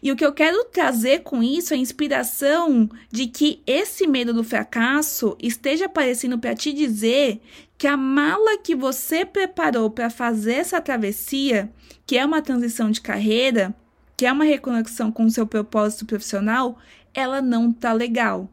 E 0.00 0.12
o 0.12 0.16
que 0.16 0.24
eu 0.24 0.32
quero 0.32 0.64
trazer 0.66 1.22
com 1.22 1.42
isso 1.42 1.74
é 1.74 1.76
a 1.76 1.80
inspiração 1.80 2.88
de 3.10 3.26
que 3.26 3.60
esse 3.66 4.06
medo 4.06 4.32
do 4.32 4.44
fracasso 4.44 5.36
esteja 5.40 5.86
aparecendo 5.86 6.38
para 6.38 6.54
te 6.54 6.72
dizer 6.72 7.40
que 7.76 7.88
a 7.88 7.96
mala 7.96 8.58
que 8.58 8.76
você 8.76 9.24
preparou 9.24 9.90
para 9.90 10.10
fazer 10.10 10.54
essa 10.54 10.80
travessia, 10.80 11.72
que 12.06 12.16
é 12.16 12.24
uma 12.24 12.42
transição 12.42 12.90
de 12.90 13.00
carreira, 13.00 13.74
que 14.16 14.26
é 14.26 14.32
uma 14.32 14.44
reconexão 14.44 15.10
com 15.10 15.24
o 15.24 15.30
seu 15.30 15.46
propósito 15.46 16.06
profissional, 16.06 16.78
ela 17.12 17.42
não 17.42 17.72
tá 17.72 17.92
legal. 17.92 18.48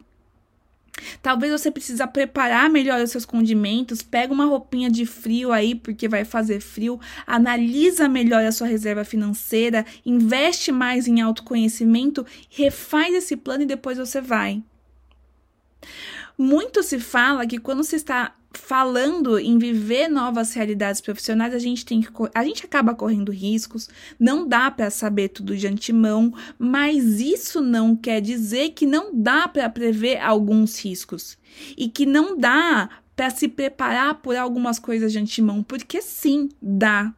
Talvez 1.22 1.52
você 1.52 1.72
precisa 1.72 2.08
preparar 2.08 2.70
melhor 2.70 3.02
os 3.02 3.12
seus 3.12 3.26
condimentos, 3.26 4.02
pega 4.02 4.34
uma 4.34 4.46
roupinha 4.46 4.90
de 4.90 5.06
frio 5.06 5.52
aí 5.52 5.76
porque 5.76 6.08
vai 6.08 6.26
fazer 6.26 6.60
frio, 6.60 7.00
analisa 7.26 8.08
melhor 8.08 8.44
a 8.44 8.52
sua 8.52 8.68
reserva 8.68 9.04
financeira, 9.04 9.86
investe 10.06 10.72
mais 10.72 11.08
em 11.08 11.22
autoconhecimento, 11.22 12.26
refaz 12.50 13.14
esse 13.14 13.36
plano 13.36 13.64
e 13.64 13.68
depois 13.68 13.98
você 13.98 14.22
vai. 14.22 14.64
Muito 16.38 16.82
se 16.84 17.00
fala 17.00 17.46
que 17.46 17.60
quando 17.60 17.84
se 17.84 17.96
está 17.96 18.36
falando 18.54 19.40
em 19.40 19.58
viver 19.58 20.08
novas 20.08 20.54
realidades 20.54 21.02
profissionais, 21.02 21.54
a 21.54 21.60
gente 21.60 21.86
tem 21.86 22.02
que 22.02 22.10
a 22.34 22.44
gente 22.44 22.66
acaba 22.66 22.94
correndo 22.94 23.32
riscos, 23.32 23.90
não 24.20 24.48
dá 24.48 24.70
para 24.70 24.90
saber 24.90 25.30
tudo 25.30 25.56
de 25.56 25.68
antemão, 25.68 26.34
mas 26.60 27.20
isso 27.20 27.62
não 27.62 27.96
quer 27.96 28.22
dizer 28.22 28.70
que 28.72 28.86
não 28.86 29.12
dá 29.14 29.48
para 29.48 29.70
prever 29.70 30.20
alguns 30.20 30.84
riscos 30.84 31.38
e 31.78 31.90
que 31.90 32.06
não 32.06 32.38
dá 32.38 32.90
para 33.16 33.30
se 33.30 33.48
preparar 33.48 34.16
por 34.16 34.36
algumas 34.36 34.80
coisas 34.80 35.12
de 35.12 35.20
antemão, 35.20 35.64
porque 35.64 36.02
sim, 36.02 36.50
dá. 36.62 37.14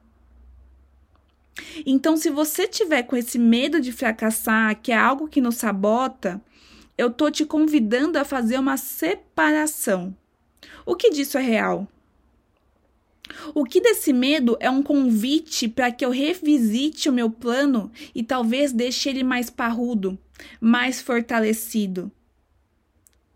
Então, 1.85 2.17
se 2.17 2.29
você 2.29 2.67
tiver 2.67 3.03
com 3.03 3.15
esse 3.15 3.37
medo 3.37 3.79
de 3.79 3.91
fracassar, 3.91 4.79
que 4.81 4.91
é 4.91 4.97
algo 4.97 5.27
que 5.27 5.39
nos 5.39 5.55
sabota, 5.55 6.41
eu 6.97 7.11
tô 7.11 7.29
te 7.29 7.45
convidando 7.45 8.17
a 8.17 8.25
fazer 8.25 8.59
uma 8.59 8.75
separação. 8.75 10.15
O 10.85 10.95
que 10.95 11.09
disso 11.09 11.37
é 11.37 11.41
real? 11.41 11.87
O 13.55 13.63
que 13.63 13.79
desse 13.79 14.11
medo 14.11 14.57
é 14.59 14.69
um 14.69 14.83
convite 14.83 15.67
para 15.67 15.91
que 15.91 16.03
eu 16.03 16.09
revisite 16.09 17.09
o 17.09 17.13
meu 17.13 17.29
plano 17.29 17.91
e 18.13 18.21
talvez 18.21 18.71
deixe 18.71 19.09
ele 19.09 19.23
mais 19.23 19.49
parrudo, 19.49 20.17
mais 20.59 21.01
fortalecido, 21.01 22.11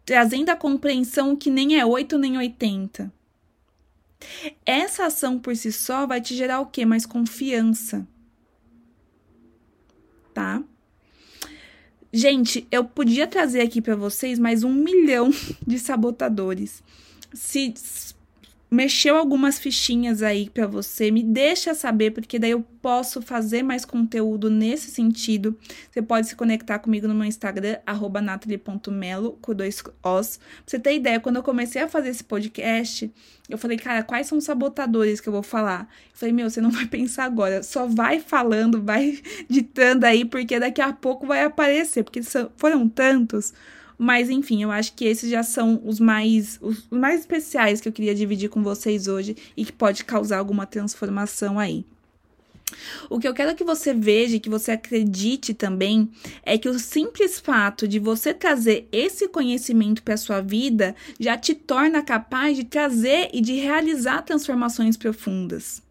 trazendo 0.05 0.49
a 0.49 0.55
compreensão 0.55 1.35
que 1.35 1.49
nem 1.49 1.79
é 1.79 1.85
8 1.85 2.17
nem 2.17 2.37
80. 2.37 3.11
Essa 4.65 5.05
ação 5.05 5.39
por 5.39 5.55
si 5.55 5.71
só 5.71 6.05
vai 6.05 6.19
te 6.19 6.35
gerar 6.35 6.59
o 6.59 6.65
quê? 6.65 6.85
Mais 6.85 7.05
confiança. 7.05 8.07
Tá? 10.33 10.63
Gente, 12.11 12.67
eu 12.71 12.83
podia 12.83 13.27
trazer 13.27 13.61
aqui 13.61 13.81
para 13.81 13.95
vocês 13.95 14.39
mais 14.39 14.63
um 14.63 14.73
milhão 14.73 15.29
de 15.65 15.77
sabotadores. 15.77 16.83
Se 17.37 17.71
mexeu 18.69 19.15
algumas 19.15 19.57
fichinhas 19.57 20.21
aí 20.21 20.49
para 20.49 20.67
você, 20.67 21.09
me 21.09 21.23
deixa 21.23 21.73
saber, 21.73 22.11
porque 22.11 22.37
daí 22.37 22.51
eu 22.51 22.65
posso 22.81 23.21
fazer 23.21 23.63
mais 23.63 23.85
conteúdo 23.85 24.49
nesse 24.49 24.91
sentido. 24.91 25.57
Você 25.89 26.01
pode 26.01 26.27
se 26.27 26.35
conectar 26.35 26.79
comigo 26.79 27.07
no 27.07 27.15
meu 27.15 27.25
Instagram, 27.25 27.77
natalie.melo, 28.21 29.37
com 29.41 29.53
dois 29.53 29.81
os. 30.03 30.37
Pra 30.37 30.47
você 30.65 30.79
ter 30.79 30.95
ideia, 30.95 31.19
quando 31.19 31.37
eu 31.37 31.43
comecei 31.43 31.81
a 31.81 31.87
fazer 31.87 32.09
esse 32.09 32.23
podcast, 32.23 33.09
eu 33.47 33.57
falei, 33.57 33.77
cara, 33.77 34.03
quais 34.03 34.27
são 34.27 34.37
os 34.37 34.43
sabotadores 34.43 35.21
que 35.21 35.29
eu 35.29 35.33
vou 35.33 35.43
falar? 35.43 35.87
Eu 36.11 36.17
falei, 36.17 36.33
meu, 36.33 36.49
você 36.49 36.59
não 36.59 36.71
vai 36.71 36.87
pensar 36.87 37.23
agora, 37.23 37.63
só 37.63 37.85
vai 37.87 38.19
falando, 38.19 38.81
vai 38.81 39.19
ditando 39.47 40.05
aí, 40.05 40.25
porque 40.25 40.59
daqui 40.59 40.81
a 40.81 40.91
pouco 40.91 41.25
vai 41.25 41.43
aparecer, 41.43 42.03
porque 42.03 42.21
foram 42.57 42.89
tantos 42.89 43.53
mas 43.97 44.29
enfim, 44.29 44.61
eu 44.61 44.71
acho 44.71 44.93
que 44.93 45.05
esses 45.05 45.29
já 45.29 45.43
são 45.43 45.81
os 45.83 45.99
mais 45.99 46.59
os 46.61 46.85
mais 46.89 47.21
especiais 47.21 47.81
que 47.81 47.87
eu 47.87 47.93
queria 47.93 48.13
dividir 48.13 48.49
com 48.49 48.61
vocês 48.61 49.07
hoje 49.07 49.35
e 49.55 49.65
que 49.65 49.71
pode 49.71 50.05
causar 50.05 50.37
alguma 50.37 50.65
transformação 50.65 51.57
aí. 51.57 51.83
O 53.09 53.17
que 53.17 53.27
eu 53.27 53.33
quero 53.33 53.55
que 53.55 53.63
você 53.63 53.93
veja 53.93 54.35
e 54.35 54.39
que 54.39 54.49
você 54.49 54.71
acredite 54.71 55.53
também 55.53 56.09
é 56.43 56.57
que 56.57 56.67
o 56.67 56.77
simples 56.77 57.39
fato 57.39 57.87
de 57.87 57.97
você 57.97 58.33
trazer 58.33 58.87
esse 58.91 59.29
conhecimento 59.29 60.03
para 60.03 60.17
sua 60.17 60.41
vida 60.41 60.93
já 61.17 61.37
te 61.37 61.55
torna 61.55 62.03
capaz 62.03 62.57
de 62.57 62.65
trazer 62.65 63.29
e 63.33 63.39
de 63.39 63.53
realizar 63.53 64.21
transformações 64.21 64.97
profundas. 64.97 65.81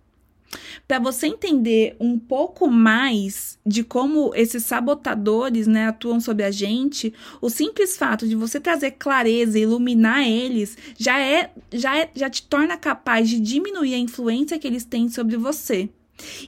Para 0.86 0.98
você 0.98 1.26
entender 1.26 1.96
um 1.98 2.18
pouco 2.18 2.68
mais 2.68 3.58
de 3.64 3.82
como 3.82 4.32
esses 4.34 4.64
sabotadores 4.64 5.66
né, 5.66 5.86
atuam 5.88 6.20
sobre 6.20 6.44
a 6.44 6.50
gente, 6.50 7.12
o 7.40 7.50
simples 7.50 7.96
fato 7.96 8.26
de 8.28 8.36
você 8.36 8.60
trazer 8.60 8.92
clareza 8.92 9.58
e 9.58 9.62
iluminar 9.62 10.26
eles 10.26 10.76
já 10.98 11.20
é, 11.20 11.50
já 11.72 11.98
é, 11.98 12.10
já 12.14 12.30
te 12.30 12.42
torna 12.42 12.76
capaz 12.76 13.28
de 13.28 13.40
diminuir 13.40 13.94
a 13.94 13.98
influência 13.98 14.58
que 14.58 14.66
eles 14.66 14.84
têm 14.84 15.08
sobre 15.08 15.36
você. 15.36 15.88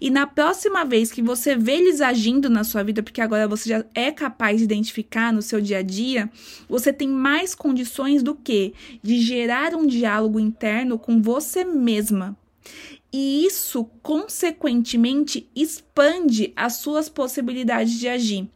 E 0.00 0.10
na 0.10 0.26
próxima 0.26 0.84
vez 0.84 1.12
que 1.12 1.20
você 1.20 1.54
vê 1.54 1.72
eles 1.72 2.00
agindo 2.00 2.48
na 2.48 2.64
sua 2.64 2.82
vida, 2.82 3.02
porque 3.02 3.20
agora 3.20 3.46
você 3.46 3.68
já 3.68 3.84
é 3.94 4.10
capaz 4.10 4.58
de 4.58 4.64
identificar 4.64 5.32
no 5.32 5.42
seu 5.42 5.60
dia 5.60 5.78
a 5.78 5.82
dia, 5.82 6.30
você 6.68 6.92
tem 6.92 7.08
mais 7.08 7.54
condições 7.54 8.22
do 8.22 8.34
que 8.34 8.72
de 9.02 9.20
gerar 9.20 9.74
um 9.74 9.86
diálogo 9.86 10.40
interno 10.40 10.98
com 10.98 11.20
você 11.20 11.64
mesma 11.64 12.36
e 13.12 13.46
isso, 13.46 13.84
consequentemente, 14.02 15.48
expande 15.54 16.52
as 16.54 16.74
suas 16.74 17.08
possibilidades 17.08 17.98
de 17.98 18.08
agir. 18.08 18.48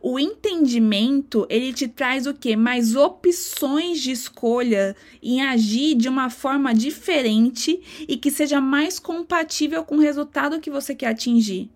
O 0.00 0.18
entendimento, 0.18 1.46
ele 1.50 1.72
te 1.72 1.88
traz 1.88 2.26
o 2.26 2.34
quê? 2.34 2.54
Mais 2.54 2.94
opções 2.94 4.00
de 4.00 4.12
escolha 4.12 4.94
em 5.22 5.42
agir 5.42 5.94
de 5.94 6.08
uma 6.08 6.30
forma 6.30 6.72
diferente 6.72 7.80
e 8.06 8.16
que 8.16 8.30
seja 8.30 8.60
mais 8.60 8.98
compatível 8.98 9.84
com 9.84 9.96
o 9.96 10.00
resultado 10.00 10.60
que 10.60 10.70
você 10.70 10.94
quer 10.94 11.08
atingir. 11.08 11.70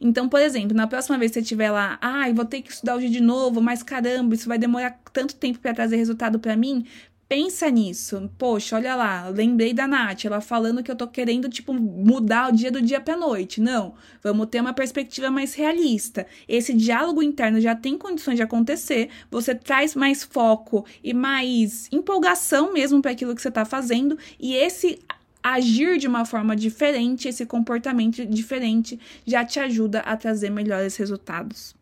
Então, 0.00 0.28
por 0.28 0.40
exemplo, 0.40 0.76
na 0.76 0.86
próxima 0.86 1.18
vez 1.18 1.30
que 1.30 1.34
você 1.34 1.40
estiver 1.40 1.70
lá, 1.70 1.98
ai, 2.00 2.30
ah, 2.30 2.34
vou 2.34 2.44
ter 2.44 2.62
que 2.62 2.72
estudar 2.72 2.96
hoje 2.96 3.08
de 3.08 3.20
novo, 3.20 3.60
mas 3.60 3.82
caramba, 3.82 4.34
isso 4.34 4.48
vai 4.48 4.58
demorar 4.58 5.00
tanto 5.12 5.36
tempo 5.36 5.58
para 5.58 5.74
trazer 5.74 5.96
resultado 5.96 6.38
para 6.38 6.56
mim. 6.56 6.84
Pensa 7.28 7.68
nisso. 7.70 8.30
Poxa, 8.38 8.76
olha 8.76 8.96
lá, 8.96 9.28
lembrei 9.28 9.74
da 9.74 9.86
Nath, 9.86 10.24
ela 10.24 10.40
falando 10.40 10.82
que 10.82 10.90
eu 10.90 10.96
tô 10.96 11.06
querendo, 11.06 11.46
tipo, 11.46 11.74
mudar 11.74 12.48
o 12.48 12.56
dia 12.56 12.70
do 12.70 12.80
dia 12.80 13.02
pra 13.02 13.18
noite. 13.18 13.60
Não, 13.60 13.94
vamos 14.22 14.46
ter 14.46 14.62
uma 14.62 14.72
perspectiva 14.72 15.30
mais 15.30 15.52
realista. 15.52 16.26
Esse 16.48 16.72
diálogo 16.72 17.22
interno 17.22 17.60
já 17.60 17.74
tem 17.74 17.98
condições 17.98 18.36
de 18.36 18.42
acontecer, 18.42 19.10
você 19.30 19.54
traz 19.54 19.94
mais 19.94 20.24
foco 20.24 20.86
e 21.04 21.12
mais 21.12 21.86
empolgação 21.92 22.72
mesmo 22.72 23.02
para 23.02 23.10
aquilo 23.10 23.34
que 23.34 23.42
você 23.42 23.50
tá 23.50 23.66
fazendo, 23.66 24.16
e 24.40 24.54
esse 24.54 24.98
agir 25.42 25.98
de 25.98 26.08
uma 26.08 26.24
forma 26.24 26.56
diferente, 26.56 27.28
esse 27.28 27.44
comportamento 27.44 28.24
diferente, 28.24 28.98
já 29.26 29.44
te 29.44 29.60
ajuda 29.60 30.00
a 30.00 30.16
trazer 30.16 30.48
melhores 30.48 30.96
resultados, 30.96 31.76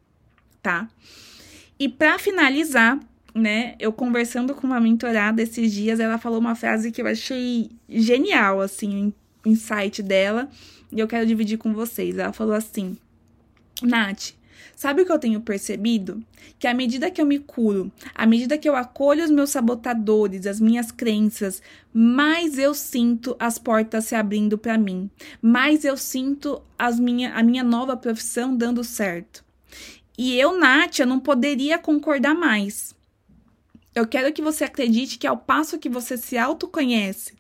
tá? 0.61 0.89
E 1.79 1.89
para 1.89 2.19
finalizar, 2.19 2.99
né, 3.37 3.75
eu 3.79 3.93
conversando 3.93 4.55
com 4.55 4.67
uma 4.67 4.81
mentorada 4.81 5.43
esses 5.43 5.71
dias, 5.71 6.01
ela 6.01 6.17
falou 6.17 6.39
uma 6.39 6.55
frase 6.55 6.91
que 6.91 7.03
eu 7.03 7.07
achei 7.07 7.71
genial, 7.87 8.63
assim, 8.63 9.13
o 9.45 9.49
insight 9.49 10.03
dela, 10.03 10.49
e 10.91 10.99
eu 10.99 11.07
quero 11.07 11.27
dividir 11.27 11.59
com 11.59 11.75
vocês. 11.75 12.17
Ela 12.17 12.33
falou 12.33 12.55
assim: 12.55 12.97
Nath, 13.83 14.31
sabe 14.75 15.03
o 15.03 15.07
que 15.07 15.13
eu 15.13 15.19
tenho 15.19 15.43
percebido? 15.43 16.25
Que 16.59 16.67
à 16.67 16.73
medida 16.73 17.11
que 17.11 17.21
eu 17.21 17.27
me 17.27 17.39
curo, 17.39 17.93
à 18.15 18.25
medida 18.25 18.57
que 18.57 18.67
eu 18.67 18.75
acolho 18.75 19.23
os 19.23 19.31
meus 19.31 19.51
sabotadores, 19.51 20.47
as 20.47 20.59
minhas 20.59 20.91
crenças, 20.91 21.61
mais 21.93 22.59
eu 22.59 22.73
sinto 22.73 23.37
as 23.39 23.59
portas 23.59 24.07
se 24.07 24.15
abrindo 24.15 24.57
para 24.57 24.79
mim, 24.79 25.11
mais 25.43 25.85
eu 25.85 25.99
sinto 25.99 26.63
as 26.79 26.99
minha, 26.99 27.35
a 27.35 27.43
minha 27.43 27.63
nova 27.63 27.99
profissão 27.99 28.57
dando 28.57 28.83
certo. 28.83 29.45
E 30.17 30.41
eu, 30.41 30.59
Nath, 30.59 31.01
eu 31.01 31.07
não 31.07 31.21
poderia 31.21 31.77
concordar 31.77 32.35
mais. 32.35 32.96
Eu 33.97 34.07
quero 34.07 34.31
que 34.31 34.43
você 34.43 34.63
acredite 34.63 35.17
que 35.17 35.27
ao 35.27 35.39
passo 35.39 35.79
que 35.79 35.89
você 35.89 36.19
se 36.19 36.37
autoconhece, 36.37 37.33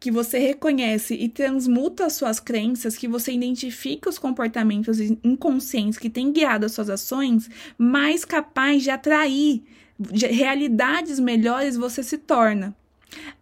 que 0.00 0.10
você 0.10 0.40
reconhece 0.40 1.14
e 1.14 1.28
transmuta 1.28 2.04
as 2.04 2.14
suas 2.14 2.40
crenças, 2.40 2.96
que 2.96 3.06
você 3.06 3.30
identifica 3.30 4.10
os 4.10 4.18
comportamentos 4.18 4.98
inconscientes 5.22 6.00
que 6.00 6.10
têm 6.10 6.32
guiado 6.32 6.66
as 6.66 6.72
suas 6.72 6.90
ações, 6.90 7.48
mais 7.78 8.24
capaz 8.24 8.82
de 8.82 8.90
atrair 8.90 9.62
realidades 10.12 11.20
melhores 11.20 11.76
você 11.76 12.02
se 12.02 12.18
torna. 12.18 12.74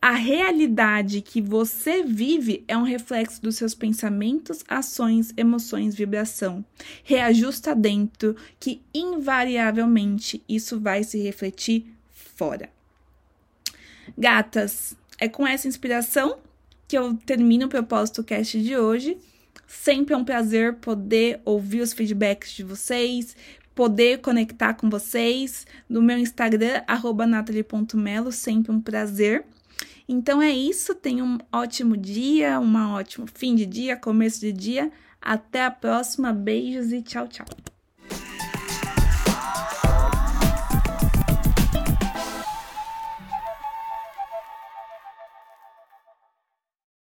A 0.00 0.12
realidade 0.12 1.22
que 1.22 1.40
você 1.40 2.02
vive 2.02 2.64
é 2.68 2.76
um 2.76 2.82
reflexo 2.82 3.40
dos 3.40 3.56
seus 3.56 3.74
pensamentos, 3.74 4.62
ações, 4.68 5.32
emoções, 5.38 5.94
vibração. 5.94 6.62
Reajusta 7.02 7.74
dentro 7.74 8.36
que 8.60 8.82
invariavelmente 8.94 10.42
isso 10.46 10.78
vai 10.78 11.02
se 11.02 11.18
refletir 11.18 11.97
fora. 12.36 12.70
Gatas, 14.16 14.96
é 15.18 15.28
com 15.28 15.46
essa 15.46 15.68
inspiração 15.68 16.38
que 16.86 16.96
eu 16.96 17.14
termino 17.26 17.66
o 17.66 17.68
propósito 17.68 18.24
cast 18.24 18.60
de 18.60 18.76
hoje. 18.76 19.18
Sempre 19.66 20.14
é 20.14 20.16
um 20.16 20.24
prazer 20.24 20.74
poder 20.76 21.40
ouvir 21.44 21.82
os 21.82 21.92
feedbacks 21.92 22.52
de 22.52 22.62
vocês, 22.62 23.36
poder 23.74 24.18
conectar 24.18 24.74
com 24.74 24.88
vocês 24.88 25.66
no 25.88 26.00
meu 26.00 26.18
Instagram, 26.18 26.82
natalie.melo, 27.28 28.32
sempre 28.32 28.72
um 28.72 28.80
prazer. 28.80 29.44
Então 30.08 30.40
é 30.40 30.50
isso, 30.50 30.94
tenha 30.94 31.22
um 31.22 31.36
ótimo 31.52 31.96
dia, 31.96 32.58
um 32.58 32.74
ótimo 32.94 33.26
fim 33.26 33.54
de 33.54 33.66
dia, 33.66 33.94
começo 33.94 34.40
de 34.40 34.52
dia. 34.52 34.90
Até 35.20 35.64
a 35.64 35.70
próxima, 35.70 36.32
beijos 36.32 36.92
e 36.92 37.02
tchau, 37.02 37.28
tchau. 37.28 37.77